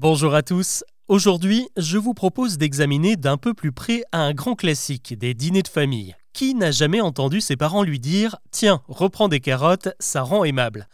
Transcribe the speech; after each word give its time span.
Bonjour 0.00 0.32
à 0.36 0.44
tous. 0.44 0.84
Aujourd'hui, 1.08 1.70
je 1.76 1.98
vous 1.98 2.14
propose 2.14 2.56
d'examiner 2.56 3.16
d'un 3.16 3.36
peu 3.36 3.52
plus 3.52 3.72
près 3.72 4.04
un 4.12 4.32
grand 4.32 4.54
classique 4.54 5.18
des 5.18 5.34
dîners 5.34 5.64
de 5.64 5.66
famille. 5.66 6.14
Qui 6.32 6.54
n'a 6.54 6.70
jamais 6.70 7.00
entendu 7.00 7.40
ses 7.40 7.56
parents 7.56 7.82
lui 7.82 7.98
dire 7.98 8.36
Tiens, 8.52 8.80
reprends 8.86 9.26
des 9.26 9.40
carottes, 9.40 9.88
ça 9.98 10.22
rend 10.22 10.44
aimable 10.44 10.86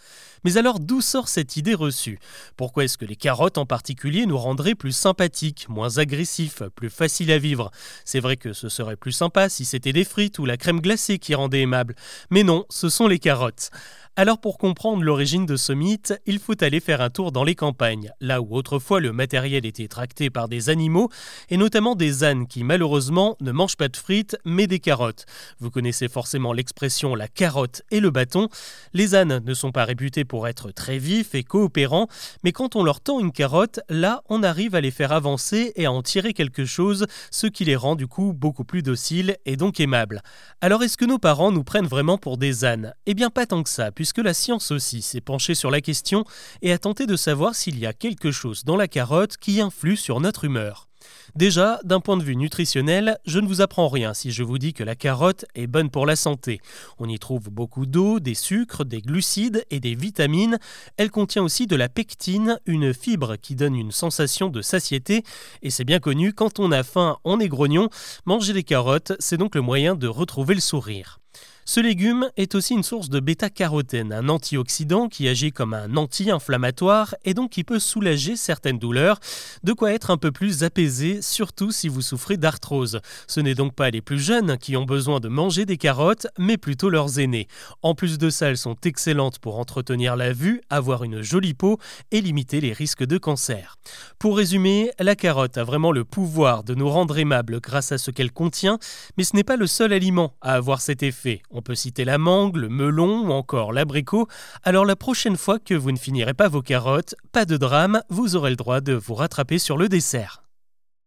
Mais 0.43 0.57
alors 0.57 0.81
d'où 0.81 1.03
sort 1.03 1.29
cette 1.29 1.59
idée 1.59 1.75
reçue? 1.75 2.19
Pourquoi 2.57 2.85
est-ce 2.85 2.97
que 2.97 3.05
les 3.05 3.15
carottes 3.15 3.59
en 3.59 3.67
particulier 3.67 4.25
nous 4.25 4.39
rendraient 4.39 4.75
plus 4.75 4.97
sympathiques, 4.97 5.69
moins 5.69 5.99
agressifs, 5.99 6.63
plus 6.75 6.89
faciles 6.89 7.31
à 7.31 7.37
vivre? 7.37 7.71
C'est 8.07 8.21
vrai 8.21 8.39
que 8.39 8.55
ce 8.55 8.71
serait 8.71 8.97
plus 8.97 9.13
sympa 9.13 9.51
si 9.51 9.67
c'était 9.67 9.93
des 9.93 10.05
frites 10.05 10.39
ou 10.39 10.47
la 10.47 10.57
crème 10.57 10.81
glacée 10.81 11.19
qui 11.19 11.35
rendait 11.35 11.61
aimable. 11.61 11.95
Mais 12.31 12.43
non, 12.43 12.65
ce 12.71 12.89
sont 12.89 13.07
les 13.07 13.19
carottes. 13.19 13.69
Alors 14.17 14.39
pour 14.39 14.59
comprendre 14.59 15.03
l'origine 15.03 15.45
de 15.45 15.57
ce 15.57 15.73
mythe, 15.73 16.15
il 16.25 16.39
faut 16.39 16.63
aller 16.63 16.79
faire 16.79 17.01
un 17.01 17.11
tour 17.11 17.33
dans 17.33 17.43
les 17.43 17.57
campagnes, 17.57 18.13
là 18.21 18.41
où 18.41 18.55
autrefois 18.55 19.01
le 19.01 19.13
matériel 19.13 19.67
était 19.67 19.89
tracté 19.89 20.31
par 20.31 20.49
des 20.49 20.71
animaux, 20.71 21.09
et 21.51 21.57
notamment 21.57 21.97
des 21.97 22.23
ânes 22.23 22.47
qui 22.47 22.63
malheureusement 22.63 23.37
ne 23.41 23.51
mangent 23.51 23.77
pas 23.77 23.89
de 23.89 23.97
frites 23.97 24.37
mais 24.45 24.69
des 24.69 24.79
carottes. 24.79 25.27
Vous 25.59 25.73
connaissez 25.73 26.07
forcément 26.07 26.53
l'expression 26.53 27.17
la 27.17 27.27
carotte 27.27 27.83
et 27.91 27.99
le 27.99 28.13
bâton. 28.13 28.49
Les 28.93 29.17
ânes 29.17 29.43
ne 29.45 29.53
sont 29.53 29.73
pas 29.73 29.85
réputés 29.85 30.25
pour 30.25 30.47
être 30.47 30.71
très 30.71 30.99
vifs 30.99 31.35
et 31.35 31.43
coopérants, 31.43 32.07
mais 32.45 32.53
quand 32.53 32.77
on 32.77 32.85
leur 32.85 33.01
tend 33.01 33.19
une 33.19 33.33
carotte, 33.33 33.81
là 33.89 34.23
on 34.29 34.45
arrive 34.45 34.77
à 34.77 34.81
les 34.81 34.93
faire 34.93 35.11
avancer 35.11 35.73
et 35.75 35.87
à 35.87 35.93
en 35.93 36.03
tirer 36.03 36.35
quelque 36.35 36.67
chose, 36.67 37.09
ce 37.33 37.49
qui 37.49 37.65
les 37.65 37.75
rend 37.75 37.97
du 37.97 38.07
coup 38.07 38.33
beaucoup 38.33 38.65
plus 38.65 38.85
dociles 38.85 39.39
et 39.45 39.57
donc 39.57 39.81
aimables. 39.81 40.23
Alors 40.61 40.85
est-ce 40.85 40.97
que 40.97 41.05
nos 41.05 41.19
parents 41.19 41.51
nous 41.51 41.65
prennent 41.65 41.89
vraiment 41.89 42.17
pour 42.17 42.39
des 42.39 42.65
ânes? 42.65 42.95
Eh 43.07 43.15
bien 43.15 43.29
pas 43.29 43.47
tant 43.47 43.65
que 43.65 43.71
ça, 43.71 43.91
puisque 44.05 44.19
la 44.19 44.35
science 44.35 44.71
aussi 44.71 45.01
s'est 45.01 45.23
penchée 45.23 45.55
sur 45.55 45.71
la 45.71 45.81
question 45.81 46.27
et 46.61 46.73
a 46.73 46.79
tenté 46.79 47.07
de 47.07 47.17
savoir 47.17 47.55
s'il 47.55 47.79
y 47.79 47.87
a 47.87 47.95
quelque 47.95 48.33
chose 48.33 48.63
dans 48.63 48.77
la 48.77 48.87
carotte 48.87 49.39
qui 49.39 49.63
influe 49.63 49.97
sur 49.97 50.21
notre 50.21 50.45
humeur. 50.45 50.91
Déjà, 51.37 51.81
d'un 51.85 52.01
point 52.01 52.19
de 52.19 52.23
vue 52.23 52.37
nutritionnel, 52.37 53.17
je 53.25 53.39
ne 53.39 53.47
vous 53.47 53.63
apprends 53.63 53.89
rien 53.89 54.13
si 54.13 54.31
je 54.31 54.43
vous 54.43 54.59
dis 54.59 54.75
que 54.75 54.85
la 54.85 54.95
carotte 54.95 55.47
est 55.55 55.67
bonne 55.67 55.89
pour 55.89 56.05
la 56.05 56.17
santé. 56.17 56.61
On 56.99 57.09
y 57.09 57.19
trouve 57.19 57.49
beaucoup 57.49 57.87
d'eau, 57.87 58.21
des 58.21 58.35
sucres, 58.35 58.85
des 58.85 59.01
glucides 59.01 59.65
et 59.71 59.81
des 59.81 59.95
vitamines. 59.95 60.59
Elle 60.99 61.11
contient 61.11 61.43
aussi 61.43 61.67
de 61.67 61.75
la 61.75 61.89
pectine, 61.89 62.59
une 62.67 62.93
fibre 62.93 63.37
qui 63.37 63.55
donne 63.55 63.75
une 63.75 63.91
sensation 63.91 64.51
de 64.51 64.61
satiété. 64.61 65.23
Et 65.63 65.71
c'est 65.71 65.85
bien 65.85 65.99
connu, 65.99 66.35
quand 66.35 66.61
on 66.61 66.73
a 66.73 66.83
faim, 66.83 67.17
on 67.25 67.41
est 67.41 67.49
grognon. 67.49 67.89
Manger 68.27 68.53
des 68.53 68.65
carottes, 68.65 69.13
c'est 69.19 69.39
donc 69.39 69.55
le 69.55 69.63
moyen 69.63 69.95
de 69.95 70.09
retrouver 70.09 70.55
le 70.55 70.61
sourire. 70.61 71.21
Ce 71.67 71.81
légume 71.81 72.29
est 72.37 72.55
aussi 72.55 72.75
une 72.75 72.83
source 72.83 73.09
de 73.09 73.21
bêta-carotène, 73.21 74.13
un 74.13 74.29
antioxydant 74.29 75.09
qui 75.09 75.29
agit 75.29 75.51
comme 75.51 75.73
un 75.73 75.97
anti-inflammatoire 75.97 77.15
et 77.25 77.33
donc 77.33 77.53
qui 77.53 77.65
peut 77.65 77.79
soulager 77.79 78.37
certaines 78.37 78.79
douleurs, 78.79 79.19
de 79.63 79.73
quoi 79.73 79.93
être 79.95 80.11
un 80.11 80.19
peu 80.19 80.31
plus 80.31 80.63
apaisé, 80.63 81.23
surtout 81.23 81.73
si 81.73 81.89
vous 81.89 82.03
souffrez 82.03 82.37
d'arthrose. 82.37 83.01
Ce 83.27 83.41
n'est 83.41 83.55
donc 83.55 83.75
pas 83.75 83.89
les 83.89 84.03
plus 84.03 84.21
jeunes 84.21 84.59
qui 84.59 84.77
ont 84.77 84.85
besoin 84.85 85.21
de 85.21 85.29
manger 85.29 85.65
des 85.65 85.79
carottes, 85.79 86.27
mais 86.39 86.59
plutôt 86.59 86.91
leurs 86.91 87.19
aînés. 87.19 87.49
En 87.81 87.95
plus 87.95 88.19
de 88.19 88.29
ça, 88.29 88.49
elles 88.49 88.59
sont 88.59 88.77
excellentes 88.85 89.39
pour 89.39 89.59
entretenir 89.59 90.17
la 90.17 90.35
vue, 90.35 90.61
avoir 90.69 91.03
une 91.03 91.23
jolie 91.23 91.55
peau 91.55 91.79
et 92.11 92.21
limiter 92.21 92.61
les 92.61 92.75
risques 92.75 93.05
de 93.07 93.17
cancer. 93.17 93.79
Pour 94.19 94.37
résumer, 94.37 94.91
la 94.99 95.17
carotte 95.17 95.57
a 95.57 95.65
vraiment 95.65 95.93
le 95.93 96.05
pouvoir 96.05 96.63
de 96.63 96.75
nous 96.75 96.91
rendre 96.91 97.17
aimables 97.17 97.61
grâce 97.61 97.91
à 97.91 97.97
ce 97.97 98.11
qu'elle 98.11 98.33
contient, 98.33 98.79
mais 99.17 99.25
ce 99.25 99.35
n'est 99.35 99.45
pas 99.45 99.57
le 99.57 99.67
seul 99.67 99.95
aliment 99.95 100.35
à 100.43 100.53
avoir 100.53 100.83
cet 100.83 101.03
effet. 101.03 101.41
On 101.55 101.63
peut 101.63 101.77
citer 101.77 102.05
la 102.05 102.19
mangue, 102.19 102.57
le 102.57 102.69
melon 102.69 103.29
ou 103.29 103.33
encore 103.33 103.73
l'abricot. 103.73 104.27
Alors 104.65 104.85
la 104.85 104.97
prochaine 104.97 105.37
fois 105.37 105.59
que 105.59 105.75
vous 105.75 105.93
ne 105.93 105.97
finirez 105.97 106.35
pas 106.35 106.49
vos 106.49 106.63
carottes, 106.63 107.15
pas 107.33 107.45
de 107.45 107.57
drame, 107.57 108.03
vous 108.11 108.37
aurez 108.37 108.51
le 108.51 108.57
droit 108.57 108.81
de 108.81 108.93
vous 108.93 109.15
rattraper 109.15 109.59
sur 109.59 109.79
le 109.79 109.89
dessert. 109.89 110.44